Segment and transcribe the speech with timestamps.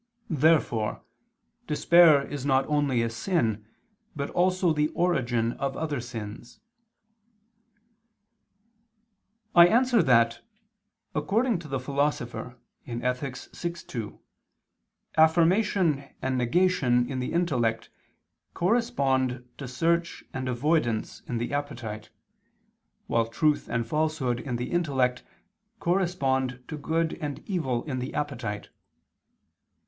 [0.31, 1.03] Therefore
[1.67, 3.67] despair is not only a sin
[4.15, 6.59] but also the origin of other sins.
[9.53, 10.39] I answer that,
[11.13, 13.37] According to the Philosopher (Ethic.
[13.37, 14.19] vi, 2)
[15.17, 17.91] affirmation and negation in the intellect
[18.55, 22.09] correspond to search and avoidance in the appetite;
[23.05, 25.21] while truth and falsehood in the intellect
[25.79, 28.69] correspond to good and evil in the appetite.